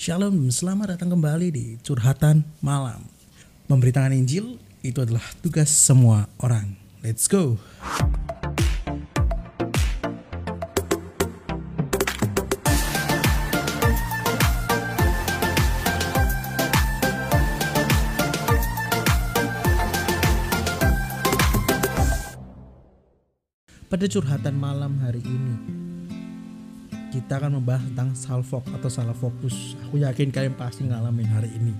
[0.00, 3.04] Shalom, selamat datang kembali di Curhatan Malam.
[3.68, 6.72] Memberitakan Injil itu adalah tugas semua orang.
[7.04, 7.60] Let's go.
[23.92, 25.89] Pada curhatan malam hari ini,
[27.10, 29.74] kita akan membahas tentang salfok atau salah fokus.
[29.90, 31.74] Aku yakin kalian pasti ngalamin hari ini.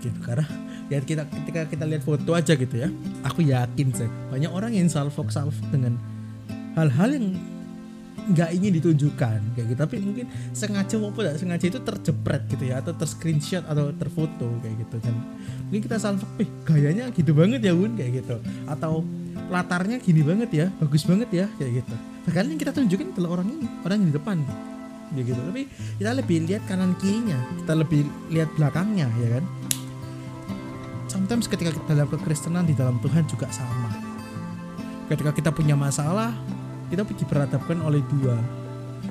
[0.00, 0.44] Gitu karena
[0.88, 2.88] ya kita ketika kita lihat foto aja gitu ya.
[3.28, 6.00] Aku yakin sih banyak orang yang salfok salfok dengan
[6.74, 7.26] hal-hal yang
[8.24, 10.24] nggak ingin ditunjukkan kayak gitu tapi mungkin
[10.56, 15.14] sengaja maupun tidak sengaja itu terjepret gitu ya atau terscreenshot atau terfoto kayak gitu dan
[15.68, 19.04] mungkin kita salfok eh gayanya gitu banget ya bun kayak gitu atau
[19.52, 23.66] latarnya gini banget ya bagus banget ya kayak gitu Yang kita tunjukin adalah orang ini
[23.84, 24.36] orang yang di depan.
[25.12, 25.36] Ya gitu.
[25.36, 25.62] Tapi
[26.00, 28.00] kita lebih lihat kanan kirinya kita lebih
[28.32, 29.44] lihat belakangnya ya kan?
[31.06, 33.92] Sometimes ketika kita dalam kekristenan di dalam Tuhan juga sama.
[35.12, 36.32] Ketika kita punya masalah
[36.88, 38.40] kita diperhadapkan oleh dua.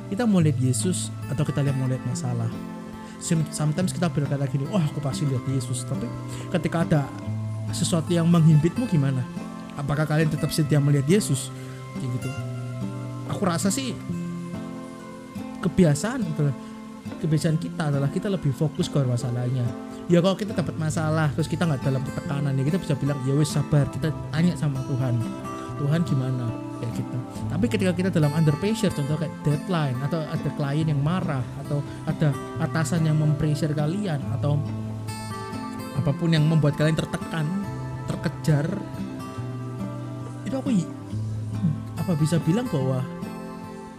[0.10, 2.50] Kita mau lihat Yesus atau kita lihat mau lihat masalah.
[3.54, 5.86] Sometimes kita berkata gini oh, aku pasti lihat Yesus.
[5.86, 6.10] Tapi
[6.50, 7.02] ketika ada
[7.70, 9.22] sesuatu yang menghimpitmu gimana?
[9.78, 11.54] Apakah kalian tetap setia melihat Yesus?
[11.98, 12.53] Kayak gitu
[13.34, 13.98] aku rasa sih
[15.66, 16.54] kebiasaan gitu
[17.24, 19.64] kebiasaan kita adalah kita lebih fokus ke masalahnya.
[20.12, 23.34] Ya kalau kita dapat masalah terus kita nggak dalam tekanan ya kita bisa bilang ya
[23.36, 25.16] wes sabar kita tanya sama Tuhan.
[25.80, 26.48] Tuhan gimana?
[26.84, 27.18] Kayak gitu.
[27.48, 31.80] Tapi ketika kita dalam under pressure contoh kayak deadline atau ada klien yang marah atau
[32.04, 34.60] ada atasan yang mempressure kalian atau
[35.96, 37.48] apa pun yang membuat kalian tertekan
[38.12, 38.68] terkejar
[40.44, 40.70] itu aku
[41.96, 43.00] apa bisa bilang bahwa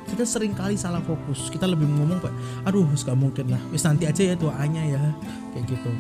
[0.09, 1.49] kita sering kali salah fokus.
[1.49, 2.33] Kita lebih ngomong pak
[2.69, 3.61] aduh gak mungkin lah.
[3.73, 5.03] Wis nanti aja ya doanya ya.
[5.57, 5.91] Kayak gitu.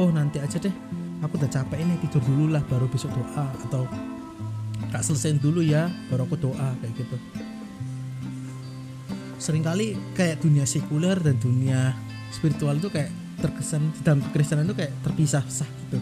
[0.00, 0.74] Oh nanti aja deh.
[1.20, 3.46] Aku udah capek ini tidur dulu lah baru besok doa.
[3.68, 3.84] Atau
[4.90, 6.68] gak selesai dulu ya baru aku doa.
[6.80, 7.16] Kayak gitu.
[9.40, 11.96] Seringkali kayak dunia sekuler dan dunia
[12.28, 13.08] spiritual itu kayak
[13.40, 15.96] terkesan di dalam kekristenan itu kayak terpisah sah gitu.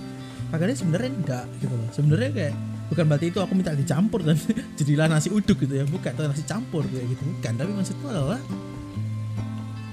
[0.51, 1.89] Makanya sebenarnya enggak gitu loh.
[1.95, 2.55] Sebenarnya kayak
[2.89, 4.37] bukan berarti itu aku minta dicampur dan
[4.79, 8.41] jadilah nasi uduk gitu ya bukan atau nasi campur kayak gitu bukan tapi maksudnya adalah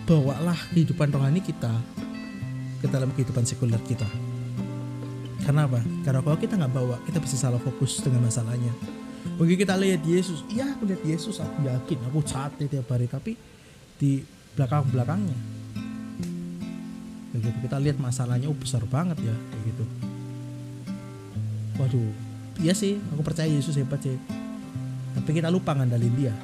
[0.05, 1.71] bawalah kehidupan rohani kita
[2.79, 4.07] ke dalam kehidupan sekuler kita
[5.45, 5.79] karena apa?
[6.01, 8.73] Karena kalau kita nggak bawa, kita bisa salah fokus dengan masalahnya.
[9.37, 13.37] Mungkin kita lihat Yesus, iya aku lihat Yesus, aku yakin, aku sate tiap hari, tapi
[14.01, 14.25] di
[14.57, 15.37] belakang belakangnya,
[17.29, 19.85] begitu kita lihat masalahnya, oh besar banget ya, kayak gitu.
[21.77, 22.09] Waduh,
[22.59, 24.15] iya sih, aku percaya Yesus hebat sih.
[25.15, 26.35] Tapi kita lupa ngandalin dia.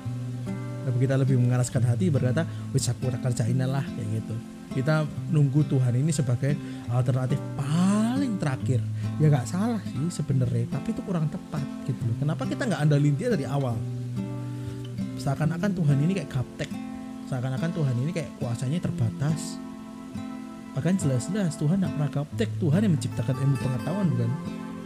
[0.81, 4.35] Tapi kita lebih mengeraskan hati berkata, wis aku kerjain lah kayak gitu.
[4.72, 6.55] Kita nunggu Tuhan ini sebagai
[6.88, 8.79] alternatif paling terakhir.
[9.19, 12.16] Ya nggak salah sih sebenarnya tapi itu kurang tepat gitu loh.
[12.17, 13.75] Kenapa kita nggak andalin dia dari awal?
[15.19, 16.72] Seakan-akan Tuhan ini kayak gaptek.
[17.29, 19.59] Seakan-akan Tuhan ini kayak kuasanya terbatas.
[20.72, 22.49] Bahkan jelas-jelas Tuhan nggak pernah gaptek.
[22.57, 24.31] Tuhan yang menciptakan ilmu pengetahuan bukan?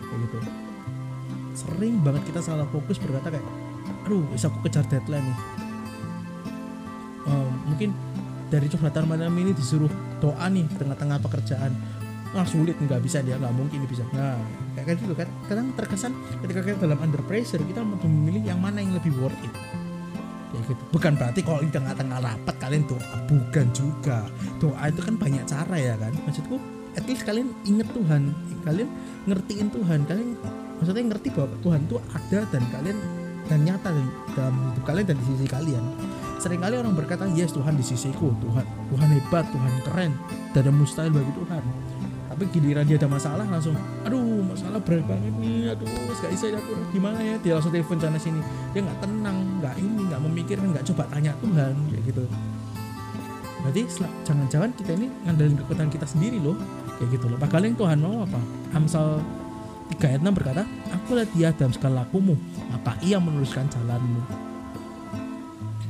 [0.01, 0.64] Kayak gitu
[1.55, 3.45] sering banget kita salah fokus berkata kayak
[4.05, 5.39] aduh bisa aku kejar deadline nih.
[7.25, 7.89] Um, mungkin
[8.53, 9.89] dari curhatan malam ini disuruh
[10.21, 11.73] doa nih tengah-tengah pekerjaan
[12.35, 14.03] ah sulit nggak bisa dia nggak mungkin bisa.
[14.11, 14.35] Nah
[14.75, 15.31] kayak gitu kan.
[15.47, 16.11] Kadang terkesan
[16.43, 19.53] ketika kita dalam under pressure kita memilih yang mana yang lebih worth it.
[20.51, 20.83] Ya gitu.
[20.91, 24.27] Bukan berarti kalau di tengah-tengah rapat kalian doa bukan juga.
[24.59, 26.11] Doa itu kan banyak cara ya kan.
[26.27, 26.59] Maksudku
[26.95, 28.31] at least kalian inget Tuhan
[28.63, 28.89] kalian
[29.27, 30.29] ngertiin Tuhan kalian
[30.79, 32.97] maksudnya ngerti bahwa Tuhan itu ada dan kalian
[33.45, 33.89] dan nyata
[34.33, 35.83] dalam hidup kalian dan di sisi kalian.
[36.41, 40.11] Seringkali orang berkata yes Tuhan di sisiku Tuhan Tuhan hebat Tuhan keren
[40.51, 41.63] tidak ada mustahil bagi Tuhan.
[42.35, 45.87] Tapi giliran dia ada masalah langsung aduh masalah berat banget nih aduh
[46.19, 48.43] gak bisa ya aku gimana ya dia langsung telepon sana sini.
[48.75, 52.23] Dia nggak tenang nggak ini nggak memikirkan nggak coba tanya Tuhan kayak gitu.
[53.63, 53.81] Berarti
[54.27, 56.59] jangan-jangan kita ini ngandelin kekuatan kita sendiri loh
[56.99, 57.37] kayak gitu loh.
[57.39, 58.39] Padahal yang Tuhan mau apa?
[58.75, 59.23] Amsal
[59.93, 62.33] 3 ayat 6 berkata aku lihat dia dalam segala lakumu
[62.73, 64.21] maka ia meneruskan jalanmu.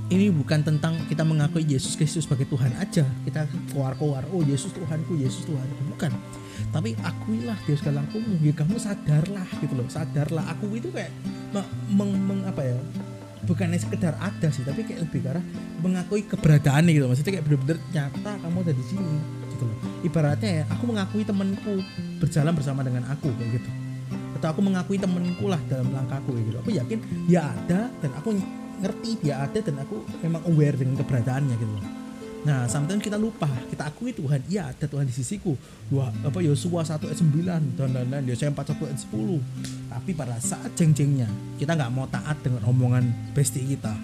[0.05, 3.01] Ini bukan tentang kita mengakui Yesus Kristus sebagai Tuhan aja.
[3.25, 6.13] Kita keluar-keluar oh Yesus Tuhanku Yesus Tuhan bukan.
[6.69, 8.37] Tapi akuilah dia segala lakumu.
[8.37, 9.89] Ya kamu sadarlah gitu loh.
[9.89, 10.45] Sadarlah.
[10.53, 11.09] Aku itu kayak
[11.89, 12.77] meng, meng apa ya?
[13.49, 15.41] Bukannya sekedar ada sih tapi kayak lebih karena
[15.81, 19.15] mengakui keberadaan gitu maksudnya kayak bener-bener nyata kamu ada di sini
[19.53, 19.77] gitu loh.
[20.05, 21.81] Ibaratnya ya aku mengakui temanku
[22.21, 23.84] berjalan bersama dengan aku kayak gitu
[24.35, 28.35] atau aku mengakui temanku lah dalam langkahku gitu aku yakin dia ada dan aku
[28.83, 31.75] ngerti dia ada dan aku memang aware dengan keberadaannya gitu
[32.45, 35.57] Nah, sometimes kita lupa, kita akui Tuhan, iya ada Tuhan di sisiku.
[35.89, 39.41] Dua apa Yosua 1 ayat 9 dan lain-lain, Yosua 4 1 ayat 10.
[39.89, 41.25] Tapi pada saat jeng-jengnya,
[41.57, 43.97] kita nggak mau taat dengan omongan bestie kita.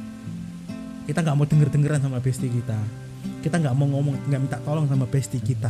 [1.05, 2.81] Kita nggak mau denger-dengeran sama bestie kita.
[3.45, 5.69] Kita nggak mau ngomong, nggak minta tolong sama bestie kita.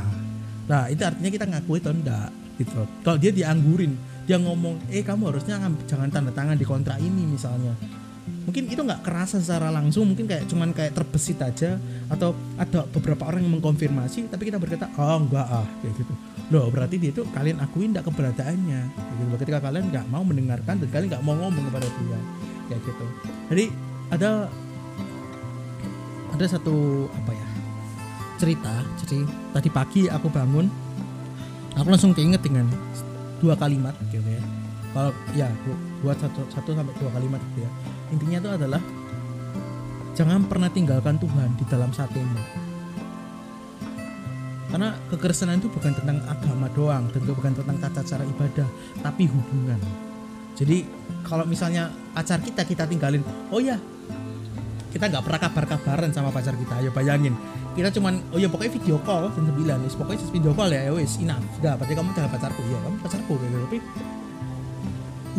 [0.72, 2.88] Nah, itu artinya kita ngakui atau enggak gitu.
[3.04, 7.74] Kalau dia dianggurin, dia ngomong, "Eh, kamu harusnya jangan tanda tangan di kontrak ini misalnya."
[8.42, 11.78] mungkin itu nggak kerasa secara langsung mungkin kayak cuman kayak terbesit aja
[12.10, 16.14] atau ada beberapa orang yang mengkonfirmasi tapi kita berkata oh enggak ah kayak gitu.
[16.50, 19.36] Loh berarti dia itu kalian akuin tidak keberadaannya kayak gitu.
[19.46, 22.20] Ketika kalian nggak mau mendengarkan dan kalian nggak mau ngomong kepada dia
[22.70, 23.06] kayak gitu.
[23.54, 23.66] Jadi
[24.10, 24.32] ada
[26.34, 27.48] ada satu apa ya
[28.42, 28.74] cerita
[29.06, 29.22] jadi
[29.54, 30.66] tadi pagi aku bangun
[31.78, 32.66] aku langsung keinget dengan
[33.42, 34.42] dua kalimat gitu ya.
[34.94, 35.50] Kalau ya
[36.06, 37.72] buat satu satu sampai dua kalimat gitu ya.
[38.14, 38.82] Intinya itu adalah
[40.14, 42.38] jangan pernah tinggalkan Tuhan di dalam satumu.
[44.72, 48.68] Karena kekristenan itu bukan tentang agama doang dan bukan tentang tata cara ibadah
[49.04, 49.82] tapi hubungan.
[50.56, 50.88] Jadi
[51.28, 53.76] kalau misalnya pacar kita kita tinggalin oh ya
[54.92, 57.34] kita nggak pernah kabar-kabaran sama pacar kita ayo bayangin.
[57.72, 61.16] Kita cuman oh ya pokoknya video call jam 9 pokoknya video call ya, ya wis
[61.24, 61.42] enough.
[61.56, 62.62] Sudah berarti kamu jangan pacarku.
[62.68, 63.56] Ya kamu pacarku gitu.
[63.64, 63.78] Tapi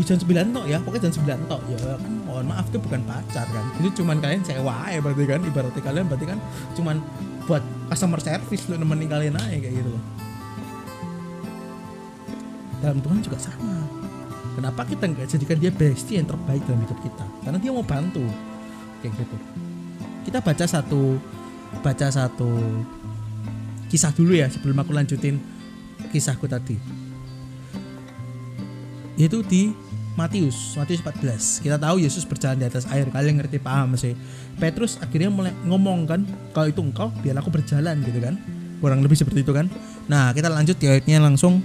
[0.02, 1.60] jam 9 tok ya pokoknya jam 9 tok.
[1.68, 3.64] Ya kan mohon maaf itu bukan pacar kan.
[3.78, 6.38] Itu cuman kalian sewa ya berarti kan ibaratnya kalian berarti kan
[6.72, 6.96] cuman
[7.44, 7.62] buat
[7.92, 9.92] customer service lo nemenin kalian aja kayak gitu.
[9.92, 10.02] Loh
[12.82, 13.78] dalam Tuhan juga sama.
[14.52, 17.24] Kenapa kita nggak jadikan dia bestie yang terbaik dalam hidup kita?
[17.46, 18.26] Karena dia mau bantu
[19.02, 19.36] kayak gitu
[20.22, 21.18] kita baca satu
[21.82, 22.50] baca satu
[23.90, 25.42] kisah dulu ya sebelum aku lanjutin
[26.14, 26.78] kisahku tadi
[29.20, 29.74] yaitu di
[30.12, 31.64] Matius, Matius 14.
[31.64, 33.08] Kita tahu Yesus berjalan di atas air.
[33.08, 34.12] Kalian ngerti paham sih.
[34.60, 36.20] Petrus akhirnya mulai ngomong kan,
[36.52, 38.36] kalau itu engkau, biar aku berjalan gitu kan.
[38.84, 39.72] Kurang lebih seperti itu kan.
[40.12, 41.64] Nah, kita lanjut di ayatnya langsung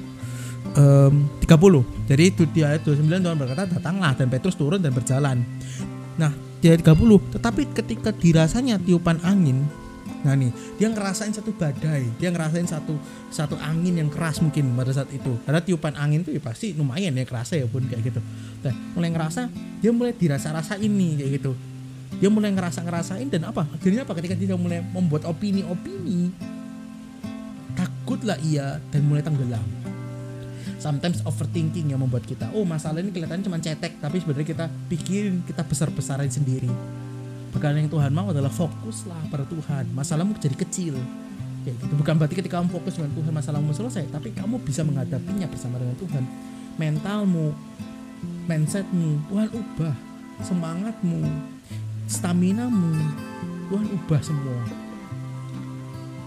[0.80, 2.08] um, 30.
[2.08, 2.26] Jadi
[2.56, 5.44] di ayat 29 Tuhan berkata, "Datanglah dan Petrus turun dan berjalan."
[6.16, 6.32] Nah,
[6.66, 9.68] ayat 30, tetapi ketika dirasanya tiupan angin,
[10.26, 10.50] Nah nih,
[10.82, 12.98] dia ngerasain satu badai, dia ngerasain satu
[13.30, 15.38] satu angin yang keras mungkin pada saat itu.
[15.46, 18.22] Karena tiupan angin itu ya pasti lumayan ya kerasa ya pun kayak gitu.
[18.66, 19.48] Dan mulai ngerasa,
[19.80, 21.52] dia mulai dirasa-rasa ini kayak gitu.
[22.18, 23.70] Dia mulai ngerasa ngerasain dan apa?
[23.72, 24.18] Akhirnya apa?
[24.18, 26.34] Ketika dia mulai membuat opini-opini,
[27.78, 29.87] takutlah ia dan mulai tenggelam.
[30.78, 35.42] Sometimes overthinking yang membuat kita, oh masalah ini kelihatannya cuma cetek, tapi sebenarnya kita pikirin,
[35.46, 36.70] kita besar-besarin sendiri
[37.58, 39.90] Bahkan yang Tuhan mau adalah fokuslah pada Tuhan.
[39.90, 40.94] Masalahmu jadi kecil.
[41.66, 41.94] Ya, gitu.
[41.98, 45.98] Bukan berarti ketika kamu fokus dengan Tuhan masalahmu selesai, tapi kamu bisa menghadapinya bersama dengan
[45.98, 46.24] Tuhan.
[46.78, 47.58] Mentalmu,
[48.46, 49.96] mindsetmu, Tuhan ubah.
[50.38, 51.26] Semangatmu,
[52.06, 52.94] staminamu,
[53.74, 54.62] Tuhan ubah semua.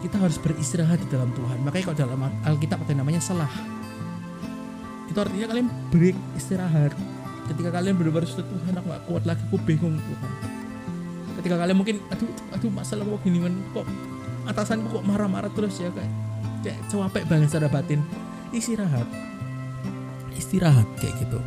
[0.03, 1.63] Kita harus beristirahat di dalam Tuhan.
[1.63, 3.70] Makanya kalau dalam Alkitab ada namanya selah.
[5.11, 6.95] Itu artinya kalian break istirahat.
[7.51, 10.31] Ketika kalian benar-benar sudah Tuhan aku gak kuat lagi, aku bingung Tuhan.
[11.43, 13.87] Ketika kalian mungkin aduh aduh masalah kok gini kan kok
[14.47, 16.13] atasan kok marah-marah terus ya kayak
[16.63, 18.01] kayak capek banget secara batin.
[18.55, 19.09] Istirahat.
[20.39, 21.39] Istirahat kayak gitu.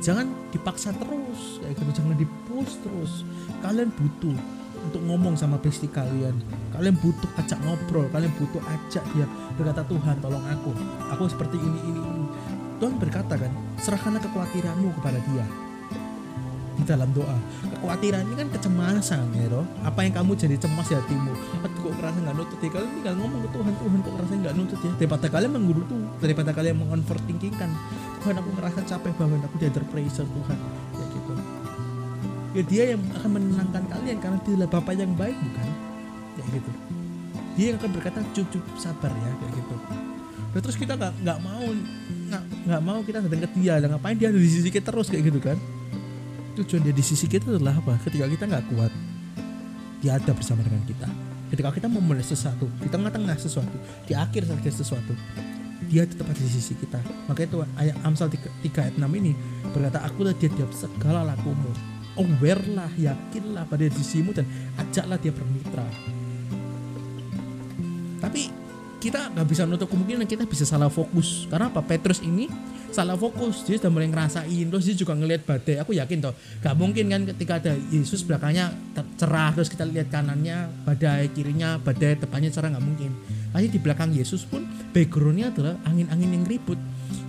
[0.00, 1.90] Jangan dipaksa terus kayak gitu.
[1.98, 3.12] Jangan dipush terus.
[3.66, 6.34] Kalian butuh untuk ngomong sama bestie kalian.
[6.72, 10.72] Kalian butuh ajak ngobrol kalian butuh ajak dia berkata Tuhan tolong aku.
[11.16, 12.24] Aku seperti ini ini ini.
[12.80, 15.46] Tuhan berkata kan serahkanlah kekhawatiranmu kepada dia.
[16.80, 17.36] Di dalam doa
[17.76, 21.32] kekhawatiran ini kan kecemasan ya toh apa yang kamu jadi cemas ya hatimu?
[21.60, 22.68] Aduh kok kerasa nggak nutut ya?
[22.72, 24.92] Kalian tinggal ngomong ke Tuhan Tuhan kok kerasa nggak nutut ya?
[24.96, 27.70] Daripada kalian menggerutu daripada kalian mengoverthinkingkan
[28.20, 30.58] Tuhan aku ngerasa capek banget aku diajar pressure Tuhan
[32.50, 35.68] ya dia yang akan menenangkan kalian karena dia Bapak yang baik bukan?
[36.38, 36.70] Ya gitu.
[37.54, 39.76] Dia yang akan berkata cukup sabar ya kayak gitu.
[40.50, 41.64] Nah, terus kita nggak nggak mau
[42.66, 43.78] nggak mau kita datang ke dia.
[43.78, 45.58] Dan ngapain dia ada di sisi kita terus kayak gitu kan?
[46.58, 47.94] Tujuan dia di sisi kita adalah apa?
[48.02, 48.92] Ketika kita nggak kuat
[50.02, 51.06] dia ada bersama dengan kita.
[51.50, 53.74] Ketika kita memulai sesuatu di tengah-tengah sesuatu
[54.06, 55.12] di akhir saja sesuatu
[55.90, 57.02] dia tetap ada di sisi kita.
[57.26, 59.32] Makanya itu ayat Amsal 3, 3 ayat 6 ini
[59.74, 64.46] berkata akulah dia di segala lakumu aware lah yakinlah pada sisimu dan
[64.78, 65.86] ajaklah dia bermitra.
[68.20, 68.42] Tapi
[69.00, 71.48] kita nggak bisa nutup kemungkinan kita bisa salah fokus.
[71.48, 71.80] Karena apa?
[71.80, 72.50] Petrus ini
[72.92, 73.64] salah fokus.
[73.64, 74.66] Dia sudah mulai ngerasain.
[74.68, 75.80] Terus dia juga ngelihat badai.
[75.80, 78.76] Aku yakin toh gak mungkin kan ketika ada Yesus belakangnya
[79.16, 83.10] cerah terus kita lihat kanannya badai kirinya badai depannya cerah nggak mungkin.
[83.50, 86.78] Pasti di belakang Yesus pun backgroundnya adalah angin-angin yang ribut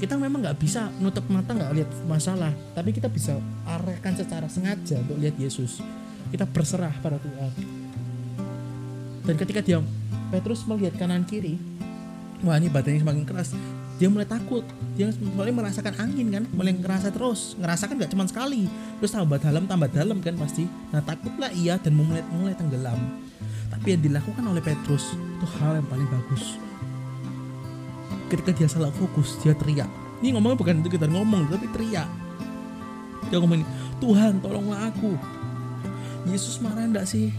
[0.02, 3.38] kita memang nggak bisa nutup mata nggak lihat masalah tapi kita bisa
[3.70, 5.82] arahkan secara sengaja untuk lihat Yesus.
[6.32, 7.52] Kita berserah pada Tuhan.
[9.28, 9.78] Dan ketika dia
[10.32, 11.60] Petrus melihat kanan kiri
[12.42, 13.54] wah ini badannya semakin keras.
[14.02, 14.66] Dia mulai takut.
[14.98, 17.54] Dia mulai merasakan angin kan mulai ngerasa terus.
[17.62, 18.66] Ngerasakan gak cuma sekali.
[18.98, 20.66] Terus tambah dalam tambah dalam kan pasti.
[20.90, 22.98] Nah takutlah iya dan mulai mulai tenggelam.
[23.70, 26.71] Tapi yang dilakukan oleh Petrus itu hal yang paling bagus
[28.32, 29.92] ketika dia salah fokus dia teriak.
[30.24, 32.08] Ini ngomongnya bukan itu kita ngomong tapi teriak.
[33.28, 33.68] Dia ngomong
[34.00, 35.20] Tuhan tolonglah aku.
[36.32, 37.36] Yesus marah enggak sih?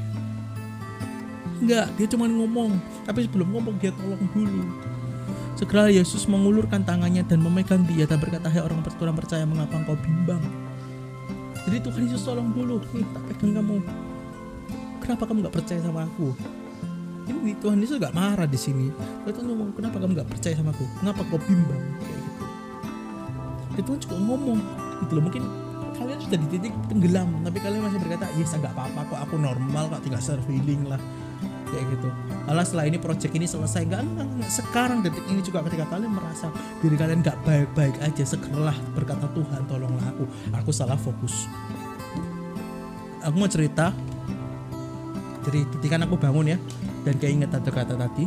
[1.65, 2.77] Enggak dia cuma ngomong.
[3.09, 4.69] Tapi sebelum ngomong dia tolong dulu.
[5.57, 8.03] Segera Yesus mengulurkan tangannya dan memegang dia.
[8.03, 10.43] Dan berkata, Hai orang kurang percaya, mengapa engkau bimbang?
[11.69, 13.79] Jadi Tuhan Yesus tolong dulu, nih tak pegang kamu.
[14.99, 16.35] Kenapa kamu gak percaya sama aku?
[17.41, 18.93] Ini Tuhan Yesus gak marah di sini.
[19.25, 20.85] Tuhan ngomong, kenapa kamu gak percaya sama aku?
[21.01, 21.83] Kenapa kau bimbang?
[23.73, 23.89] Kayak gitu.
[23.89, 24.59] Tuhan juga ngomong,
[25.07, 25.25] gitu loh.
[25.25, 25.43] Mungkin
[25.97, 29.85] kalian sudah di titik tenggelam, tapi kalian masih berkata, yes gak apa-apa kok, aku normal
[29.89, 31.01] kok, tinggal self healing lah
[31.73, 32.09] kayak gitu
[32.53, 36.13] alah setelah ini project ini selesai enggak, enggak, enggak sekarang detik ini juga ketika kalian
[36.13, 36.53] merasa
[36.85, 41.49] diri kalian nggak baik-baik aja segeralah berkata Tuhan tolonglah aku aku salah fokus
[43.25, 43.97] aku mau cerita
[45.49, 46.59] jadi ketika aku bangun ya
[47.03, 48.27] dan keinget kata-kata tadi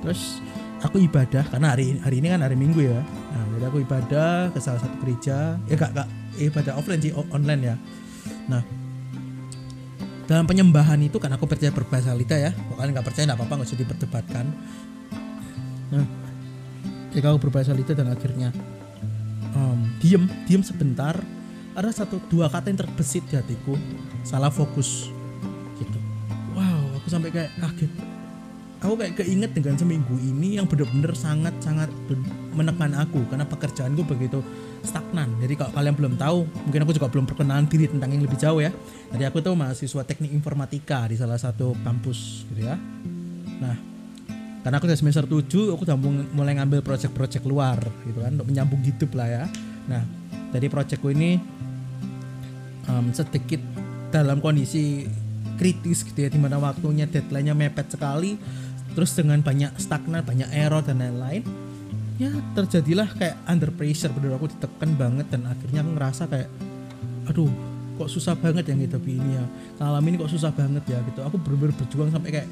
[0.00, 0.40] terus
[0.84, 3.00] aku ibadah karena hari hari ini kan hari Minggu ya.
[3.02, 5.56] Nah jadi aku ibadah ke salah satu gereja.
[5.66, 6.08] Ya gak gak
[6.38, 7.76] ibadah offline sih online ya.
[8.46, 8.62] Nah
[10.26, 13.68] dalam penyembahan itu kan aku percaya berbahasa lita ya pokoknya nggak percaya nggak apa-apa nggak
[13.70, 14.46] usah diperdebatkan.
[15.94, 16.06] Nah
[17.14, 18.50] ketika aku berbahasa lita dan akhirnya
[19.54, 21.16] um, diem diem sebentar
[21.76, 23.78] ada satu dua kata yang terbesit di hatiku.
[24.26, 25.14] Salah fokus
[27.06, 27.92] aku sampai kayak kaget
[28.82, 31.88] aku kayak keinget dengan seminggu ini yang benar-benar sangat-sangat
[32.52, 34.44] menekan aku karena pekerjaanku begitu
[34.84, 35.32] stagnan.
[35.42, 38.60] Jadi kalau kalian belum tahu, mungkin aku juga belum perkenalan diri tentang yang lebih jauh
[38.62, 38.70] ya.
[39.10, 42.76] Jadi aku tuh mahasiswa teknik informatika di salah satu kampus gitu ya.
[43.58, 43.76] Nah,
[44.62, 45.96] karena aku udah semester 7, aku udah
[46.36, 49.44] mulai ngambil project-project luar gitu kan untuk menyambung hidup lah ya.
[49.88, 50.02] Nah,
[50.52, 51.40] jadi projectku ini
[52.86, 53.58] um, sedikit
[54.14, 55.08] dalam kondisi
[55.56, 58.38] kritis gitu ya di mana waktunya deadline-nya mepet sekali
[58.96, 61.44] terus dengan banyak stagnan banyak error dan lain-lain
[62.16, 66.48] ya terjadilah kayak under pressure bener aku ditekan banget dan akhirnya aku ngerasa kayak
[67.28, 67.50] aduh
[67.96, 69.44] kok susah banget yang gitu ini ya
[69.80, 71.24] ngalamin kok susah banget ya gitu.
[71.24, 72.48] Aku bener-bener berjuang sampai kayak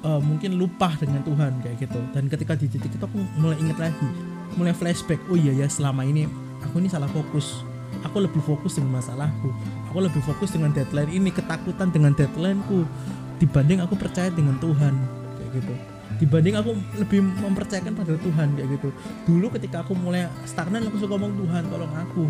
[0.00, 2.00] uh, mungkin lupa dengan Tuhan kayak gitu.
[2.16, 4.08] Dan ketika di titik itu aku mulai inget lagi
[4.56, 6.28] mulai flashback oh iya ya selama ini
[6.60, 7.64] aku ini salah fokus
[8.00, 9.52] aku lebih fokus dengan masalahku.
[9.92, 12.88] Aku lebih fokus dengan deadline ini ketakutan dengan deadlineku
[13.36, 14.94] dibanding aku percaya dengan Tuhan
[15.36, 15.74] kayak gitu.
[16.22, 16.70] Dibanding aku
[17.02, 18.88] lebih mempercayakan pada Tuhan kayak gitu.
[19.26, 22.24] Dulu ketika aku mulai stagnan aku suka ngomong Tuhan tolong aku.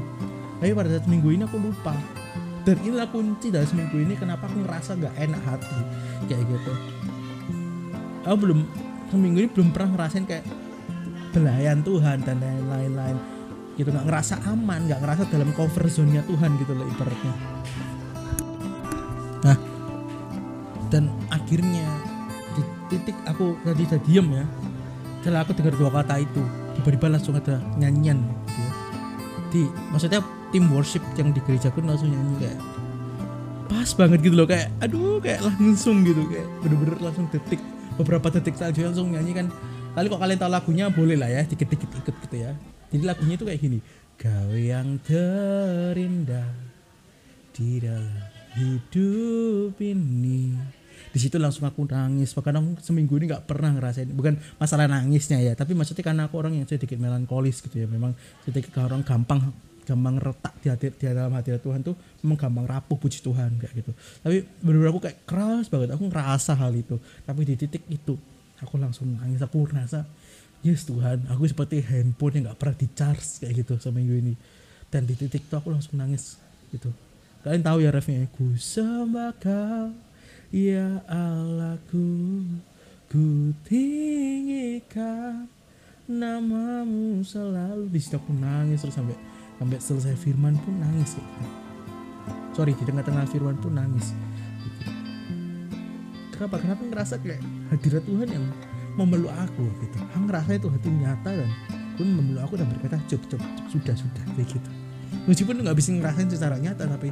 [0.63, 1.93] Tapi pada saat minggu ini aku lupa.
[2.63, 5.79] Dan inilah kunci dari seminggu ini kenapa aku ngerasa gak enak hati
[6.31, 6.73] kayak gitu.
[8.23, 8.63] Aku belum
[9.11, 10.47] seminggu ini belum pernah ngerasain kayak
[11.35, 12.39] belayan Tuhan dan
[12.71, 13.19] lain-lain
[13.83, 17.35] gitu nggak ngerasa aman nggak ngerasa dalam cover zone nya Tuhan gitu loh ibaratnya.
[19.43, 19.57] Nah
[20.87, 21.87] dan akhirnya
[22.55, 24.45] di titik aku tadi udah diem ya
[25.19, 26.43] setelah aku dengar dua kata itu
[26.79, 28.73] tiba-tiba langsung ada nyanyian gitu ya.
[29.51, 30.21] di maksudnya
[30.55, 32.59] tim worship yang di gereja pun langsung nyanyi kayak
[33.67, 37.59] pas banget gitu loh kayak aduh kayak langsung gitu kayak bener-bener langsung detik
[37.99, 39.47] beberapa detik saja langsung nyanyi kan.
[39.93, 40.89] Kali kok kalian tahu lagunya?
[40.89, 42.57] Boleh lah ya dikit-dikit ikut gitu ya
[42.93, 43.79] jadi lagunya itu kayak gini.
[44.21, 46.53] Kau yang terindah
[47.57, 50.53] di dalam hidup ini.
[51.13, 52.37] Di situ langsung aku nangis.
[52.37, 54.13] Bahkan aku seminggu ini nggak pernah ngerasain.
[54.13, 57.89] Bukan masalah nangisnya ya tapi maksudnya karena aku orang yang sedikit melankolis gitu ya.
[57.89, 58.13] Memang
[58.45, 62.97] sedikit orang gampang gampang retak di hati di dalam hati Tuhan tuh memang gampang rapuh
[63.01, 63.93] puji Tuhan kayak gitu.
[64.23, 65.97] Tapi benar-benar aku kayak keras banget.
[65.97, 67.01] Aku ngerasa hal itu.
[67.25, 68.15] Tapi di titik itu
[68.63, 69.43] aku langsung nangis.
[69.43, 70.07] Aku ngerasa
[70.63, 74.35] yes Tuhan aku seperti handphone yang nggak pernah di charge kayak gitu seminggu ini
[74.89, 76.39] dan di titik itu aku langsung nangis
[76.71, 76.91] gitu
[77.43, 79.91] kalian tahu ya refnya ku sembah kau
[80.53, 82.45] Ya Allahku
[83.09, 85.49] Ku tinggikan
[86.05, 89.17] Namamu selalu Di situ aku nangis terus sampai
[89.57, 91.45] Sampai selesai firman pun nangis gitu.
[92.53, 94.11] Sorry di tengah-tengah firman pun nangis
[94.61, 94.91] gitu.
[96.35, 96.59] Kenapa?
[96.59, 97.39] Kenapa ngerasa kayak
[97.71, 98.45] hadirat Tuhan yang
[98.97, 99.97] memeluk aku gitu.
[100.13, 101.51] Aku ngerasa itu hati nyata dan
[101.97, 104.71] pun memeluk aku dan berkata cukup cukup sudah sudah kayak gitu.
[105.29, 107.09] Meskipun nggak bisa ngerasain secara nyata tapi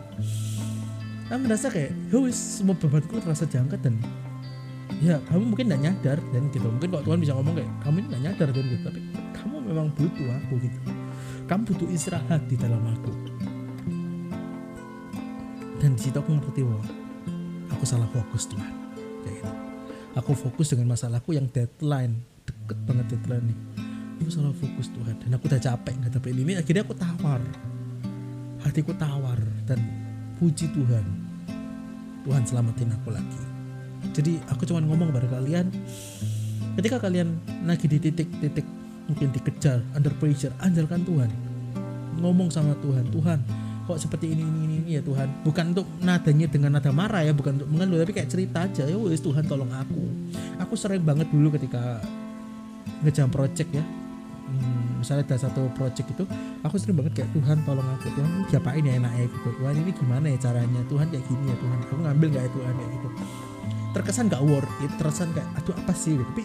[1.30, 3.94] kan merasa kayak wis semua bebanku terasa jangkat dan
[4.98, 6.66] ya kamu mungkin tidak nyadar dan gitu.
[6.68, 9.00] Mungkin kok Tuhan bisa ngomong kayak kamu ini nggak nyadar dan gitu tapi
[9.36, 10.78] kamu memang butuh aku gitu.
[11.48, 13.12] Kamu butuh istirahat di dalam aku.
[15.80, 16.84] Dan di situ aku ngerti bahwa
[17.72, 18.68] aku salah fokus Tuhan
[19.24, 19.69] kayak gitu
[20.20, 22.20] aku fokus dengan masalahku yang deadline.
[22.44, 23.58] Deket banget deadline nih.
[24.20, 25.16] Aku selalu fokus Tuhan.
[25.16, 26.54] Dan aku udah capek nggak tapi ini.
[26.60, 27.40] Akhirnya aku tawar.
[28.60, 29.80] Hatiku tawar dan
[30.36, 31.04] puji Tuhan.
[32.28, 33.42] Tuhan selamatin aku lagi.
[34.12, 35.72] Jadi aku cuma ngomong kepada kalian
[36.76, 38.64] ketika kalian lagi di titik-titik
[39.08, 41.32] mungkin dikejar under pressure andalkan Tuhan.
[42.20, 43.40] Ngomong sama Tuhan Tuhan
[43.90, 45.42] kok seperti ini ini ini ya Tuhan.
[45.42, 48.86] Bukan untuk nadanya dengan nada marah ya bukan untuk mengeluh tapi kayak cerita aja.
[48.86, 50.02] Ya wes Tuhan tolong aku.
[50.62, 51.98] Aku sering banget dulu ketika
[53.02, 53.82] ngejam project ya.
[54.50, 56.24] Hmm, misalnya ada satu project itu
[56.66, 58.06] aku sering banget kayak Tuhan tolong aku.
[58.14, 59.48] Tuhan diapain ya enaknya gitu.
[59.58, 60.80] Tuhan ini gimana ya caranya?
[60.86, 61.78] Tuhan kayak gini ya Tuhan.
[61.90, 62.72] Aku ngambil nggak ya Tuhan?
[62.78, 63.08] Kayak gitu.
[63.90, 66.14] Terkesan gak worth it terkesan kayak aduh apa sih?
[66.14, 66.42] Tapi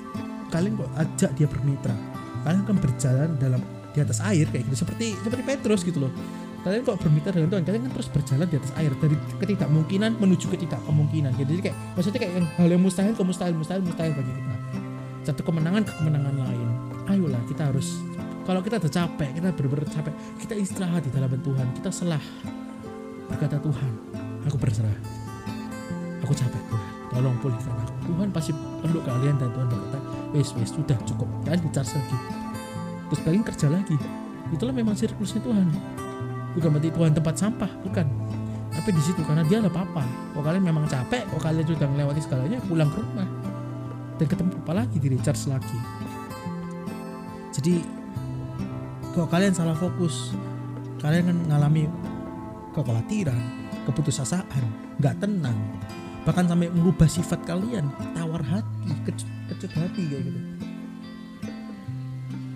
[0.49, 1.93] kalian kok ajak dia bermitra?
[2.41, 3.61] Kalian akan berjalan dalam
[3.93, 4.81] di atas air kayak gitu.
[4.81, 6.13] Seperti seperti Petrus gitu loh
[6.65, 7.63] kalian kok bermitra dengan Tuhan?
[7.69, 12.33] Kalian kan terus berjalan di atas air dari ketidakmungkinan menuju kemungkinan jadi kayak maksudnya kayak
[12.41, 14.55] yang hal yang mustahil ke mustahil mustahil mustahil bagi kita.
[15.29, 16.67] Satu kemenangan ke kemenangan lain.
[17.05, 18.01] Ayolah kita harus
[18.49, 21.67] kalau kita udah capek kita benar-benar capek kita istirahat di dalam Tuhan.
[21.77, 22.23] Kita selah.
[23.29, 23.91] Berkata Tuhan
[24.49, 24.97] aku berserah.
[26.25, 26.91] Aku capek Tuhan.
[27.13, 27.93] Tolong pulihkan aku.
[28.09, 29.99] Tuhan pasti perlu kalian dan Tuhan berkata
[30.33, 31.29] wes wes sudah cukup.
[31.45, 32.17] Dan dicas lagi
[33.05, 33.97] terus kalian kerja lagi.
[34.49, 35.69] Itulah memang siklusnya Tuhan
[36.55, 38.07] bukan berarti Tuhan tempat sampah bukan.
[38.75, 40.03] Tapi di situ karena dia adalah papa.
[40.35, 41.23] Kalau kalian memang capek?
[41.31, 42.59] Kalau kalian sudah melewati segalanya?
[42.63, 43.27] Pulang ke rumah.
[44.15, 45.79] Dan ketemu apa lagi di recharge lagi.
[47.55, 47.75] Jadi
[49.15, 50.35] kalau kalian salah fokus?
[50.99, 51.83] Kalian akan mengalami
[52.75, 53.39] kekhawatiran
[53.87, 54.63] keputusasaan
[54.99, 55.55] nggak tenang.
[56.25, 57.85] Bahkan sampai merubah sifat kalian
[58.17, 60.41] tawar hati kecut, kecut hati kayak gitu.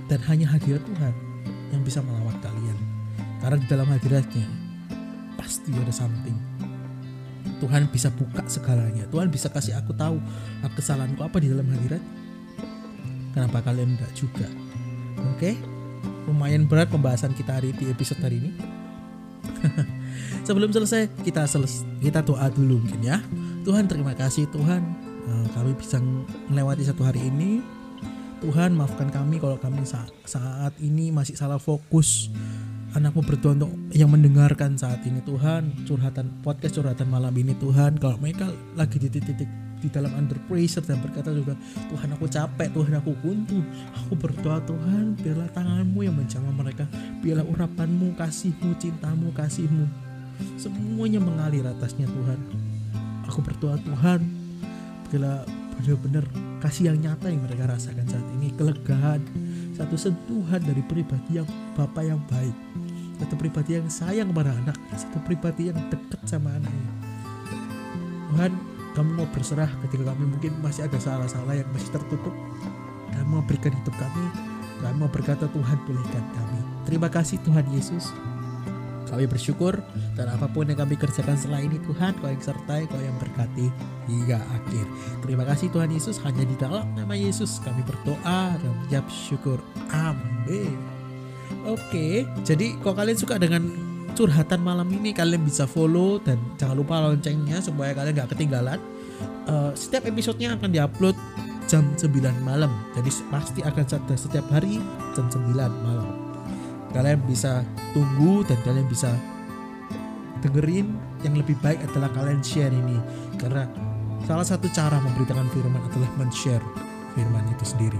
[0.09, 1.13] Dan hanya hadirat Tuhan
[1.69, 2.88] yang bisa melawat kalian
[3.39, 4.45] karena di dalam hadiratnya
[5.39, 6.35] pasti ada something.
[7.59, 9.03] Tuhan bisa buka segalanya.
[9.11, 10.19] Tuhan bisa kasih aku tahu
[10.75, 12.03] kesalahanku apa di dalam hadirat.
[13.35, 14.47] Kenapa kalian enggak juga?
[15.35, 15.53] Oke?
[15.53, 15.55] Okay?
[16.27, 18.51] Lumayan berat pembahasan kita hari di episode hari ini.
[20.47, 23.19] Sebelum selesai kita selesai kita doa dulu mungkin ya.
[23.67, 24.81] Tuhan terima kasih Tuhan
[25.27, 25.99] uh, kami bisa
[26.47, 27.59] melewati satu hari ini.
[28.39, 32.31] Tuhan maafkan kami kalau kami saat, saat ini masih salah fokus
[32.97, 35.85] anakmu berdoa untuk yang mendengarkan saat ini Tuhan.
[35.85, 38.01] Curhatan podcast curhatan malam ini Tuhan.
[38.01, 39.49] Kalau mereka lagi di titik-titik
[39.79, 41.55] di dalam under pressure dan berkata juga
[41.87, 43.63] Tuhan aku capek Tuhan aku buntu
[43.95, 46.89] aku berdoa Tuhan biarlah tanganmu yang menjamah mereka.
[47.21, 49.85] Biarlah urapanmu kasihmu cintamu kasihmu
[50.57, 52.39] semuanya mengalir atasnya Tuhan.
[53.29, 54.25] Aku berdoa Tuhan
[55.13, 55.45] biarlah
[55.79, 56.27] benar-benar
[56.59, 59.23] kasih yang nyata yang mereka rasakan saat ini kelegaan
[59.79, 61.47] satu sentuhan dari pribadi yang
[61.79, 62.51] bapak yang baik
[63.19, 66.91] satu pribadi yang sayang kepada anak satu pribadi yang dekat sama anaknya.
[68.31, 68.51] Tuhan
[68.95, 72.31] kami mau berserah ketika kami mungkin masih ada salah-salah yang masih tertutup.
[73.11, 74.23] Kami mau berikan hidup kami
[74.79, 76.59] kami mau berkata Tuhan pulihkan kami.
[76.87, 78.15] Terima kasih Tuhan Yesus
[79.09, 79.73] kami bersyukur
[80.13, 83.67] dan apa pun yang kami kerjakan setelah ini Tuhan kau yang sertai, kau yang berkati
[84.05, 84.85] hingga akhir.
[85.25, 89.59] Terima kasih Tuhan Yesus hanya di dalam nama Yesus kami berdoa dan menjawab syukur.
[89.89, 90.77] Amin.
[91.65, 93.65] Oke, jadi kalau kalian suka dengan
[94.13, 98.79] curhatan malam ini kalian bisa follow dan jangan lupa loncengnya supaya kalian gak ketinggalan.
[99.49, 101.17] Uh, setiap episodenya akan diupload
[101.65, 102.07] jam 9
[102.45, 102.69] malam.
[102.93, 104.77] Jadi pasti akan ada setiap hari
[105.17, 106.28] jam 9 malam
[106.91, 107.61] kalian bisa
[107.93, 109.09] tunggu dan kalian bisa
[110.41, 112.97] dengerin yang lebih baik adalah kalian share ini.
[113.37, 113.67] Karena
[114.25, 116.63] salah satu cara memberitakan firman adalah men-share
[117.13, 117.99] firman itu sendiri.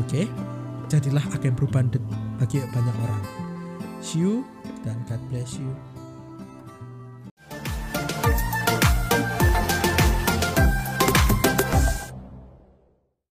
[0.00, 0.24] Oke?
[0.24, 0.26] Okay?
[0.92, 1.88] jadilah agen perubahan
[2.36, 3.24] bagi banyak orang.
[4.04, 4.44] See you
[4.84, 5.72] dan God bless you